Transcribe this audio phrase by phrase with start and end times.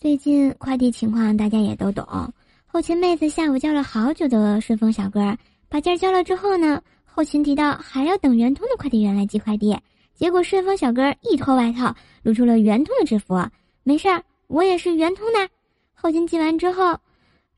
[0.00, 2.32] 最近快递情况大家也都懂，
[2.68, 5.36] 后勤妹子下午叫了好久的顺丰小哥，
[5.68, 9.76] 把件交了之后呢，后勤提到还要等圆通的快递员来寄快递，
[10.14, 11.92] 结果顺丰小哥一脱外套，
[12.22, 13.44] 露出了圆通的制服。
[13.82, 15.48] 没事儿，我也是圆通的。
[15.94, 16.96] 后勤寄完之后，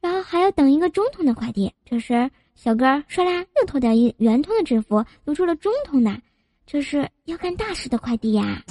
[0.00, 6.18] 然后还要等一个中通的快递，这时小哥唰啦又脱掉一圆通的制服，露出了中通的，
[6.66, 8.62] 这是要干大事的快递呀。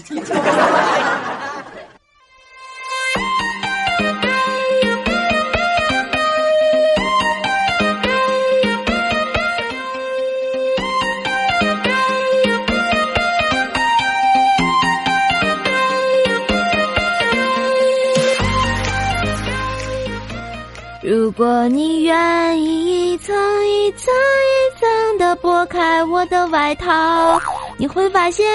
[25.41, 27.39] 拨开我的外套，
[27.77, 28.45] 你会发现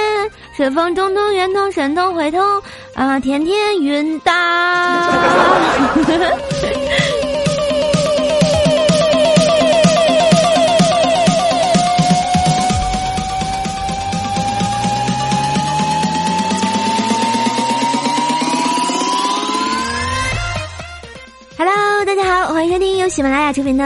[0.56, 2.40] 顺丰、中通、圆通、申通、汇通
[2.94, 4.32] 啊，天天晕倒。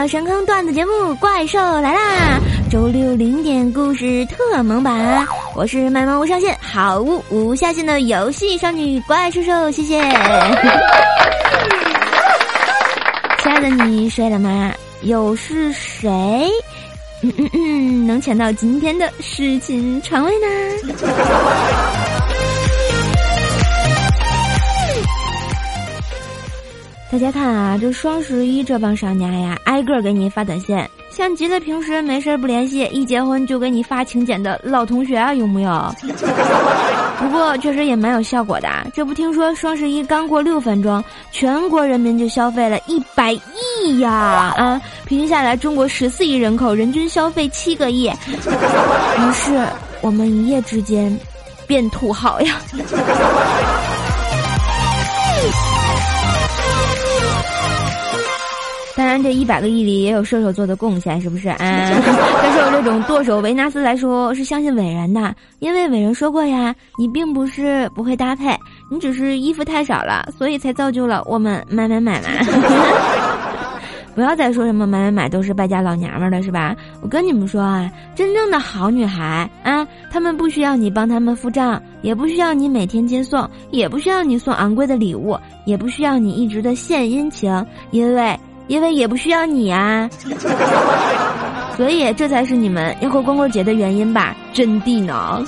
[0.07, 2.39] 神坑段子节目《怪兽来啦》，
[2.71, 10.01] 周六零点故事特萌版，我是卖萌无上限、好物无下限的游戏少女怪兽兽，谢谢。
[13.43, 14.71] 亲爱的，你睡了吗？
[15.01, 16.49] 又是谁？
[17.21, 20.47] 嗯嗯嗯，能抢到今天的侍寝床位呢？
[27.11, 30.77] 大家看啊，这双十一这帮商家呀，挨个给你发短信，
[31.09, 35.95] 像极了平时没事不联系，一结婚就给你发请柬的老同学啊，有没有？
[37.19, 38.69] 不过确实也蛮有效果的。
[38.93, 44.53] 这不听说双十一刚过六分钟，全国人民就消费了一百亿呀！
[44.55, 48.05] 啊，平均下来，中国十四亿人口，人均消费七个亿。
[48.07, 49.65] 于是
[50.01, 51.17] 我们一夜之间
[51.65, 52.55] 变土豪呀！
[59.21, 61.57] 然，这一百个亿里也有射手座的贡献，是不是啊？
[61.59, 68.57] 但是我这种剁手维纳斯来说，是相信伟人的，因为伟人说过呀，你并不是不会搭配，
[68.89, 72.27] 你只是衣服太少了，所以才造就了我们买买买嘛。
[74.15, 76.75] 不要再说什么买买买都是败家老娘们了，是吧？
[77.01, 87.49] 我跟你们说啊，真正的好女孩啊，她们不需要你帮她们付账，也不需要你每天接送，也不需要你送昂贵的礼物，也不需要你一直的献殷勤，
[87.91, 88.37] 因为。
[88.69, 90.07] 因为也不需要你啊，
[91.75, 94.35] 所以这才是你们要过光棍节的原因吧？
[94.53, 95.43] 真地呢。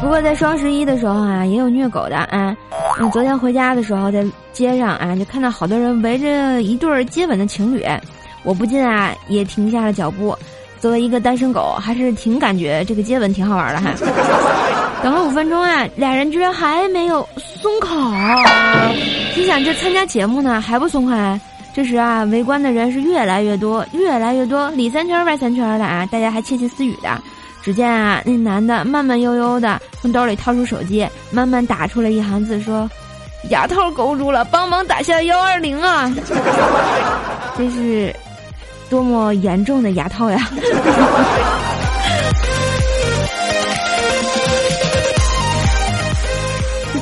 [0.00, 2.54] 不过在双十一的时候啊，也有虐狗的啊。
[2.98, 7.86] 嗯，昨天回家的时候，在街上啊，就看到好多人围着一对接吻的情侣，
[8.42, 10.36] 我不禁啊也停下了脚步。
[10.80, 13.94] 作为一个单身狗，还是挺感觉这个接吻挺好玩的哈。
[15.02, 17.88] 等了五分钟啊，俩人居然还没有松口。
[19.34, 21.40] 心想这参加节目呢还不松开。
[21.74, 27.08] 这时啊，围观的人是越来越多，越来越多，里三圈外三圈的啊，大家还窃窃私语的。
[27.62, 32.88] 只见啊，那男的慢慢悠悠的从兜里掏出手机，慢慢打出了一行字，说
[33.50, 36.12] ：“牙套勾住了，帮忙打下幺二零啊！
[37.56, 38.14] ”这是
[38.90, 40.38] 多么严重的牙套呀！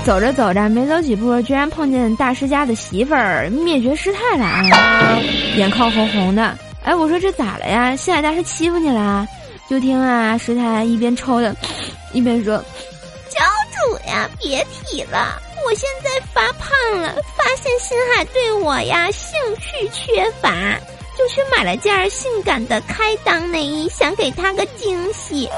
[0.04, 5.18] 走着走着，没走几步，居然碰见大师家的媳妇儿灭绝师太了啊！
[5.56, 6.56] 眼眶红红的。
[6.82, 7.94] 哎，我说这咋了呀？
[7.94, 9.26] 新海大师欺负你了？
[9.68, 11.54] 就听啊，师太一边抽着，
[12.12, 12.56] 一边说
[13.28, 13.38] ：“教
[13.86, 20.50] 主呀，别提了，我现在发胖了，发现新海对我呀兴趣缺乏，
[21.16, 25.48] 就去买了件性感的开裆内衣，想给他个惊喜。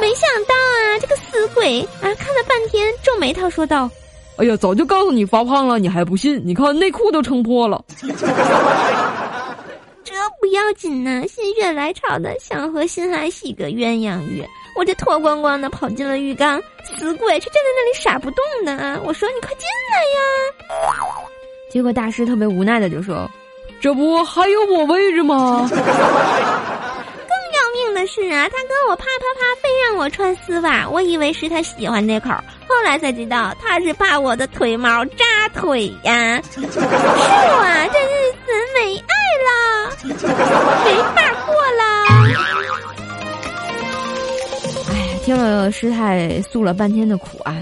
[0.00, 3.88] 没想到啊，这个死鬼啊，看了半天，皱眉头说道。”
[4.38, 6.40] 哎呀，早就告诉你发胖了，你还不信？
[6.44, 7.84] 你看内裤都撑破了。
[10.04, 14.44] 这不要紧呢，心血来潮的想和心海洗个鸳鸯浴，
[14.76, 16.60] 我这脱光光的跑进了浴缸，
[16.98, 19.00] 死鬼却站在那里傻不动的。
[19.04, 20.98] 我说：“你快进来呀！”
[21.70, 23.30] 结果大师特别无奈的就说
[23.80, 32.30] ：“这不还有我位置吗？” 更要命的是啊，他跟我啪啪啪，非让我穿丝袜，我以为是他喜欢那口。
[32.68, 35.24] 后来才知道，他是怕我的腿毛扎
[35.54, 36.40] 腿呀！
[36.52, 36.66] 是我
[37.92, 39.12] 这日子没爱
[39.46, 39.50] 了，
[40.84, 41.82] 没法过了。
[44.90, 47.56] 哎呀，听了师太诉了半天的苦啊，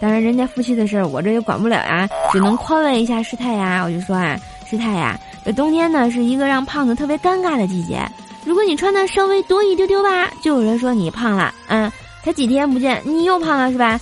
[0.00, 3.82] 当然，人家夫妻的事儿我这也管不了呀，只能宽慰一下师太呀。
[3.84, 4.38] 我就说啊，
[4.68, 8.00] 师太呀，这冬天呢是一个让胖子特别尴尬的季节。
[8.44, 11.90] 如果你穿的稍微多一丢丢吧，就有人说你胖了，嗯，
[12.24, 13.98] 才几天不见你又胖了是吧？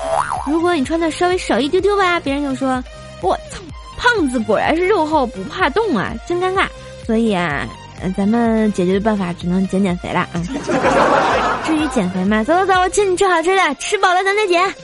[0.47, 2.83] 如果你穿的稍微少一丢丢吧，别人就说
[3.21, 3.61] 我操，
[3.97, 6.67] 胖子果然是肉厚不怕冻啊，真尴尬。
[7.05, 7.67] 所以啊，
[8.17, 10.43] 咱们解决的办法只能减减肥了啊。
[11.65, 14.75] 至于减肥嘛，走走走，我请你吃好吃的，吃饱了咱再减。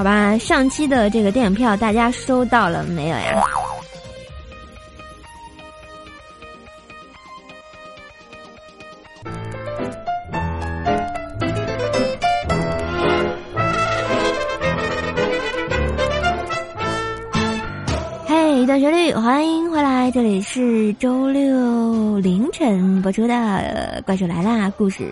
[0.00, 3.44] 好吧，上期的这个电影票大家收到了没有呀？
[18.26, 23.34] 嘿，一段旋律，欢迎回来，这里是周六凌晨播出的
[24.06, 25.06] 《怪兽来啦》故事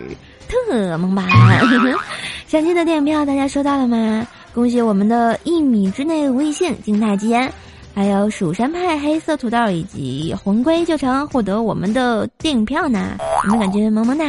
[0.47, 1.27] 特萌版。
[2.49, 4.25] 上期的电影票大家收到了吗？
[4.53, 7.49] 恭喜我们的一米之内无异性静态基因，
[7.93, 14.25] 还有蜀山派黑色土豆以及魂归旧城获得我们的电影票呢，有没有感觉萌萌哒？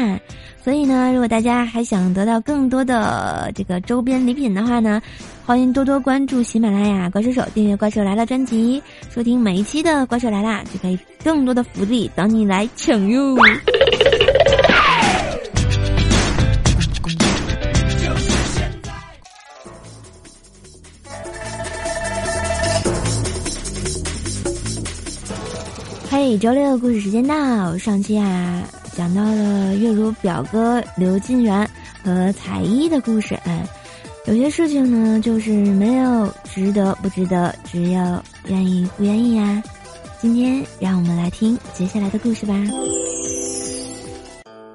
[0.62, 5.00] 所以呢，如果大家还想得到更多的这个周边礼品的话呢，
[5.46, 13.34] 欢迎多多关注喜马拉雅怪兽手，订阅《怪兽来了》专辑，收听每一期的《怪兽来了》，就可以更多的福利等你来抢哟。
[26.30, 27.76] 嘿，周六的故事时间到。
[27.76, 28.62] 上期啊，
[28.92, 31.68] 讲到了月如表哥刘金元
[32.04, 33.34] 和彩衣的故事。
[33.42, 33.66] 哎，
[34.26, 39.60] 有些事情呢，就是没有值得不值得，只有愿意不愿意呀。
[40.20, 42.54] 今天让我们来听接下来的故事吧。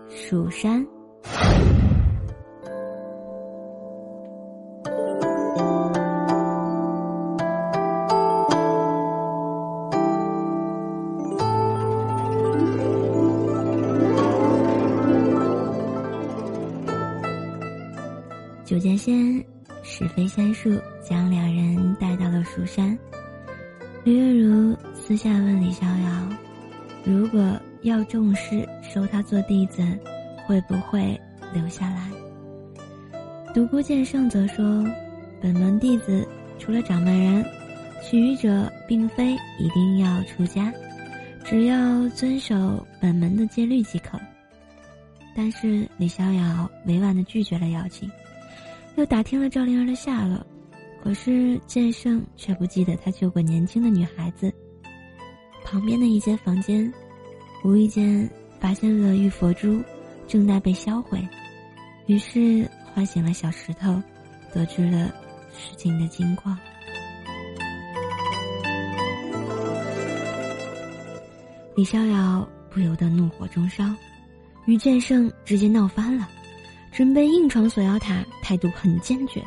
[0.09, 0.85] 蜀山。
[19.97, 22.99] 使飞仙术将两人带到了蜀山。
[24.03, 26.29] 李月如私下问李逍遥
[27.05, 29.81] ：“如果要重视收他做弟子，
[30.45, 31.17] 会不会
[31.53, 32.09] 留下来？”
[33.55, 34.85] 独孤剑圣则说
[35.41, 36.27] ：“本门弟子
[36.59, 37.45] 除了掌门人，
[38.03, 40.73] 其余者并非一定要出家，
[41.45, 44.19] 只要遵守本门的戒律即可。”
[45.33, 48.11] 但是李逍遥委婉的拒绝了邀请。
[48.95, 50.45] 又打听了赵灵儿的下落，
[51.03, 54.53] 可是剑圣却不记得他救过年轻的女孩子。
[55.65, 56.91] 旁边的一间房间，
[57.63, 59.83] 无意间发现了玉佛珠，
[60.27, 61.27] 正在被销毁，
[62.05, 64.01] 于是唤醒了小石头，
[64.53, 65.13] 得知了
[65.57, 66.55] 事情的经过。
[71.75, 73.83] 李逍遥不由得怒火中烧，
[74.65, 76.29] 与剑圣直接闹翻了。
[76.95, 79.43] 准备硬闯锁妖塔，态度很坚决。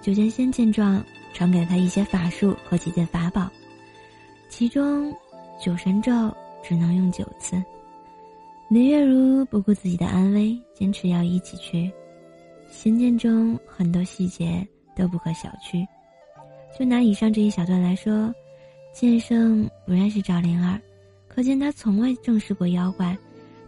[0.00, 1.04] 九剑仙见状，
[1.34, 3.50] 传给他一些法术和几件法宝，
[4.48, 5.12] 其中
[5.60, 6.32] 九神咒
[6.62, 7.60] 只能用九次。
[8.68, 11.90] 林月如不顾自己的安危，坚持要一起去。
[12.70, 14.64] 仙剑中很多细节
[14.94, 15.84] 都不可小觑。
[16.78, 18.32] 就拿以上这一小段来说，
[18.94, 20.80] 剑圣不认识赵灵儿，
[21.26, 23.18] 可见他从未正视过妖怪，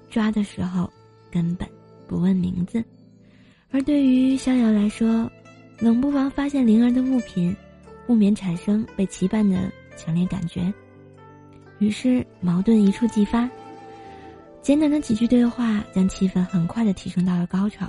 [0.09, 0.89] 抓的时候
[1.33, 1.69] 根本。
[2.11, 2.83] 不问名字，
[3.71, 5.31] 而对于逍遥来说，
[5.79, 7.55] 冷不防发现灵儿的物品，
[8.05, 10.75] 不免产生被羁绊的强烈感觉。
[11.79, 13.49] 于是矛盾一触即发，
[14.61, 17.87] 简短的几句对话将气氛很快的提升到了高潮，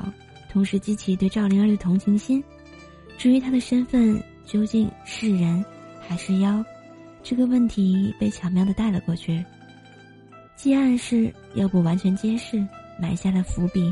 [0.52, 2.44] 同时激起对赵灵儿的同情心。
[3.18, 5.66] 至于她的身份究竟是人
[6.08, 6.64] 还是妖，
[7.24, 9.44] 这个问题被巧妙的带了过去，
[10.56, 12.64] 既暗示又不完全揭示，
[13.00, 13.92] 埋下了伏笔。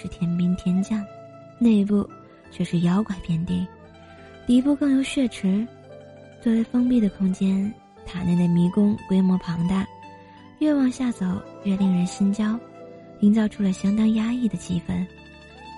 [0.00, 1.04] 是天兵天将，
[1.58, 2.08] 内部
[2.50, 3.66] 却是妖怪遍地，
[4.46, 5.66] 底部更有血池。
[6.40, 7.70] 作为封闭的空间，
[8.06, 9.86] 塔内的迷宫规模庞大，
[10.58, 11.26] 越往下走
[11.64, 12.58] 越令人心焦，
[13.20, 15.06] 营造出了相当压抑的气氛。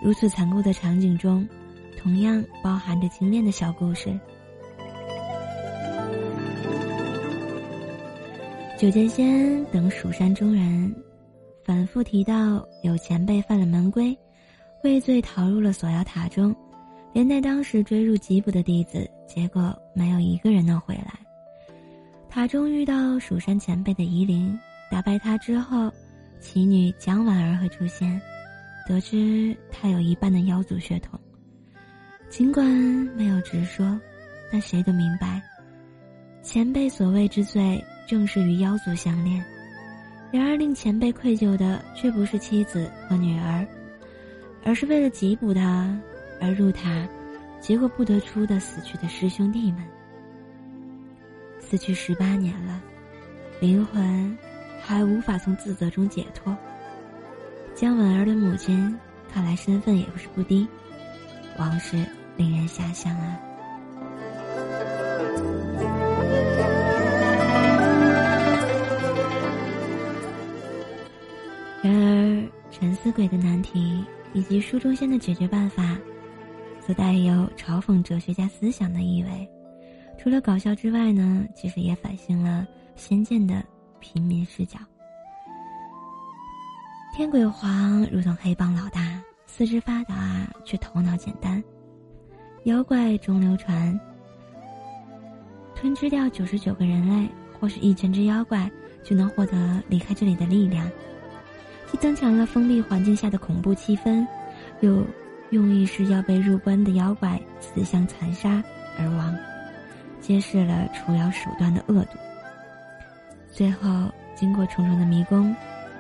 [0.01, 1.45] 如此残酷的场景中，
[2.01, 4.17] 同样包含着精炼的小故事。
[8.79, 10.95] 九剑仙等蜀山中人
[11.65, 14.17] 反复提到有前辈犯了门规，
[14.83, 16.55] 畏罪逃入了锁妖塔中，
[17.13, 21.19] 连带当时追入缉捕的弟子，结果没有一个人能回来。
[22.29, 24.59] 塔中遇到蜀山前辈的夷陵，
[24.91, 25.93] 打败他之后，
[26.41, 28.21] 奇女蒋婉儿会出现，
[28.89, 31.19] 得知他有一半的妖族血统，
[32.29, 32.67] 尽管
[33.17, 34.01] 没有直说，
[34.51, 35.41] 但谁都明白，
[36.43, 37.83] 前辈所谓之罪。
[38.05, 39.43] 正是与妖族相恋，
[40.33, 43.67] 然而令前辈愧疚的却不是妻子和女儿，
[44.65, 45.95] 而是为了缉捕他
[46.41, 47.07] 而入塔，
[47.61, 49.83] 结果不得出的死去的师兄弟们。
[51.61, 52.83] 死去十八年了，
[53.61, 54.37] 灵魂
[54.81, 56.57] 还无法从自责中解脱。
[57.75, 58.99] 江婉儿的母亲
[59.31, 60.67] 看来身份也不是不低，
[61.59, 62.05] 往事
[62.39, 63.39] 令人遐想啊。
[73.03, 75.99] 死鬼的难题以及书中仙的解决办法，
[76.87, 79.49] 则带有嘲讽哲学家思想的意味。
[80.17, 83.61] 除了搞笑之外呢，其实也反映了仙剑的
[83.99, 84.79] 平民视角。
[87.13, 91.61] 天鬼皇如同黑帮老大，四肢发达却头脑简单。
[92.67, 93.99] 妖怪中流传，
[95.75, 97.29] 吞吃掉九十九个人类
[97.59, 98.71] 或是一千只妖怪，
[99.03, 100.89] 就能获得离开这里的力量。
[101.93, 104.27] 既增强了封闭环境下的恐怖气氛，
[104.81, 105.07] 又
[105.51, 108.65] 用意是要被入关的妖怪自相残杀
[108.99, 109.37] 而亡，
[110.19, 112.19] 揭示了除妖手段的恶毒。
[113.53, 115.55] 最后，经过重重的迷宫，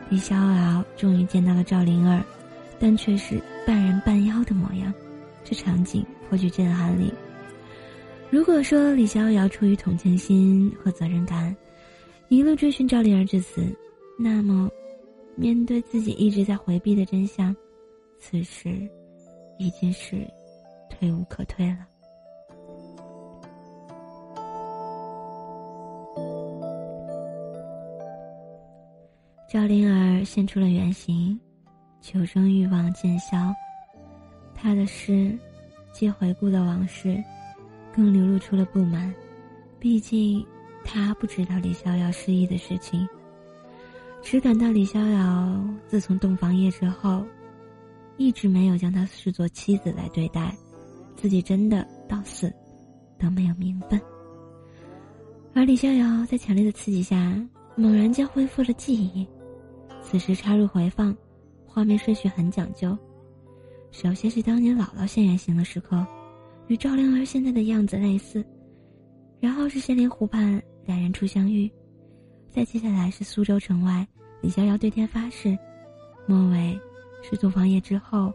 [0.08, 2.24] 李逍遥终于见到了赵灵儿，
[2.80, 4.90] 但却是半人半妖的模样，
[5.44, 7.12] 这场景颇具震撼力。
[8.30, 11.54] 如果说李逍遥出于同情心和责任感，
[12.28, 13.62] 一路追寻赵灵儿至死，
[14.18, 14.70] 那么。
[15.34, 17.54] 面对自己一直在回避的真相，
[18.18, 18.88] 此时
[19.58, 20.26] 已经是
[20.88, 21.86] 退无可退了。
[29.50, 31.38] 赵灵儿现出了原形，
[32.00, 33.36] 求生欲望渐消。
[34.54, 35.36] 他的诗
[35.92, 37.22] 既回顾了往事，
[37.94, 39.12] 更流露出了不满。
[39.78, 40.46] 毕竟
[40.84, 43.06] 他不知道李逍遥失忆的事情。
[44.22, 47.22] 只感到李逍遥自从洞房夜之后，
[48.16, 50.56] 一直没有将她视作妻子来对待，
[51.16, 52.50] 自己真的到死
[53.18, 54.00] 都没有名分。
[55.54, 57.38] 而李逍遥在强烈的刺激下，
[57.76, 59.26] 猛然间恢复了记忆。
[60.02, 61.14] 此时插入回放，
[61.66, 62.96] 画面顺序很讲究。
[63.90, 66.06] 首先是当年姥姥现原形的时刻，
[66.68, 68.42] 与赵灵儿现在的样子类似。
[69.40, 71.70] 然后是仙灵湖畔两人初相遇。
[72.50, 74.06] 再接下来是苏州城外，
[74.42, 75.56] 李逍遥对天发誓；
[76.26, 76.78] 末尾
[77.22, 78.32] 是洞房夜之后，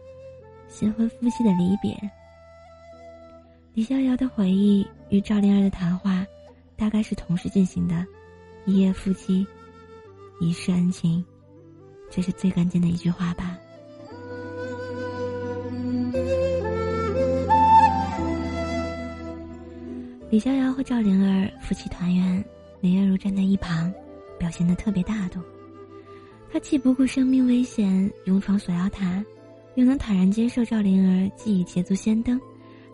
[0.66, 1.94] 新婚夫妻的离别。
[3.74, 6.26] 李逍遥的回忆与赵灵儿的谈话，
[6.76, 8.06] 大概是同时进行的，
[8.64, 9.46] 一夜夫妻，
[10.40, 11.22] 一世恩情，
[12.10, 13.58] 这是最关键的一句话吧。
[20.30, 22.42] 李逍遥和赵灵儿夫妻团圆，
[22.80, 23.92] 林月如站在一旁。
[24.38, 25.40] 表现的特别大度，
[26.50, 29.24] 他既不顾生命危险勇闯锁妖塔，
[29.74, 32.40] 又能坦然接受赵灵儿既已捷足先登，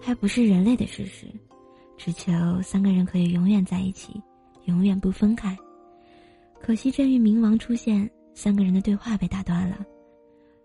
[0.01, 1.27] 还不是人类的事实，
[1.97, 2.33] 只求
[2.63, 4.21] 三个人可以永远在一起，
[4.65, 5.57] 永远不分开。
[6.61, 9.85] 可惜镇狱冥王出现，三个人的对话被打断了。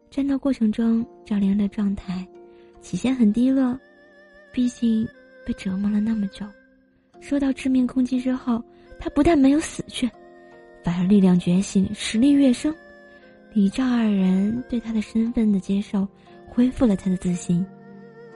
[0.09, 2.27] 战斗过程中，赵灵儿的状态
[2.81, 3.79] 起先很低落，
[4.51, 5.07] 毕竟
[5.45, 6.45] 被折磨了那么久，
[7.21, 8.63] 受到致命攻击之后，
[8.99, 10.09] 他不但没有死去。
[10.83, 12.73] 反而力量觉醒，实力跃升。
[13.53, 16.07] 李赵二人对他的身份的接受，
[16.47, 17.65] 恢复了他的自信。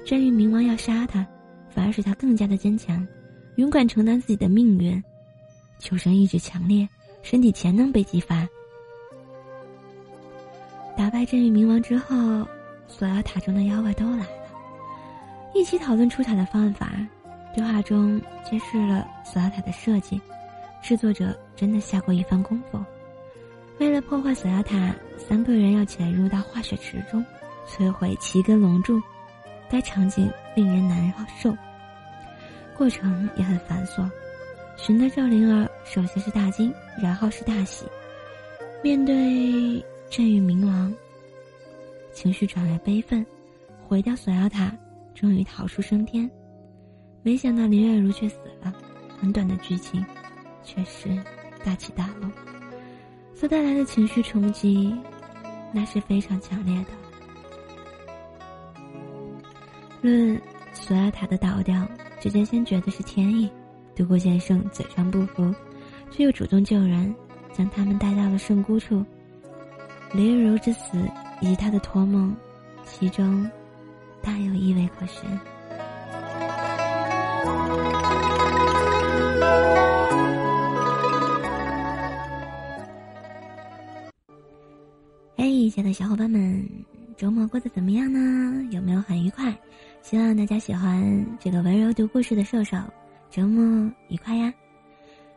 [0.05, 1.25] 战玉冥王要杀他，
[1.69, 3.07] 反而使他更加的坚强，
[3.55, 5.01] 勇敢承担自己的命运。
[5.79, 6.87] 求生意志强烈，
[7.21, 8.47] 身体潜能被激发。
[10.95, 12.15] 打败镇狱冥王之后，
[12.87, 14.27] 锁妖塔中的妖怪都来了，
[15.55, 16.91] 一起讨论出塔的方法。
[17.55, 20.19] 对话中揭示了锁妖塔的设计。
[20.83, 22.77] 制作者真的下过一番功夫，
[23.79, 27.25] 为了破坏锁妖塔，三个人要潜入到化雪池中，
[27.65, 29.01] 摧毁七根龙柱。
[29.69, 31.55] 该场景令人难受，
[32.77, 34.07] 过程也很繁琐。
[34.75, 36.71] 寻得赵灵儿，首先是大惊，
[37.01, 37.85] 然后是大喜。
[38.83, 40.93] 面对镇狱冥王，
[42.11, 43.25] 情绪转为悲愤，
[43.87, 44.69] 毁掉锁妖塔，
[45.15, 46.29] 终于逃出升天。
[47.21, 48.73] 没想到林月如却死了。
[49.19, 50.05] 很短的剧情。
[50.63, 51.09] 确实
[51.63, 52.29] 大起大落，
[53.33, 54.95] 所带来的情绪冲击，
[55.71, 56.87] 那是非常强烈的。
[60.01, 60.41] 论
[60.73, 61.87] 索亚塔的倒掉，
[62.19, 63.49] 直接先觉得是天意。
[63.95, 65.53] 独孤先生嘴上不服，
[66.09, 67.13] 却又主动救人，
[67.51, 69.05] 将他们带到了圣姑处。
[70.13, 70.97] 李如之死
[71.41, 72.35] 以及他的托梦，
[72.83, 73.49] 其中
[74.21, 75.29] 大有意味可循。
[85.73, 86.63] 亲爱的小伙伴们，
[87.17, 88.63] 周末过得怎么样呢？
[88.69, 89.51] 有没有很愉快？
[90.03, 92.77] 希望大家喜欢这个温柔读故事的兽兽，
[93.31, 94.53] 周末愉快呀！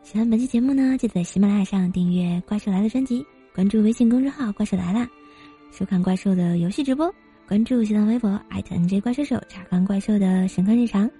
[0.02, 3.24] 喜欢本期节目呢，记得在喜马拉雅上订阅《怪兽来了》专辑，
[3.54, 5.08] 关注微信公众号“怪兽来了”，
[5.72, 7.10] 收看怪兽的游戏直播，
[7.48, 11.10] 关注新浪微博 @NJ 怪兽手查看怪兽的神坑日常。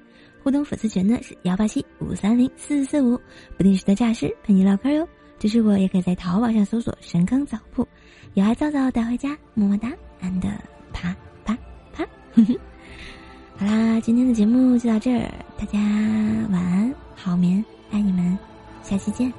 [0.42, 3.18] 互动粉丝群呢是幺八七五三零四四五，
[3.56, 5.08] 不定时的诈尸陪你唠嗑哟。
[5.38, 7.86] 支持我也可以在淘宝上搜索“神坑早铺”，
[8.34, 9.90] 有爱早早带回家，么么哒
[10.22, 10.42] ，and
[10.92, 11.56] 啪啪
[11.92, 12.04] 啪。
[13.56, 15.78] 好啦，今天的节目就到这儿，大家
[16.50, 18.38] 晚安，好眠，爱你们，
[18.82, 19.32] 下期见。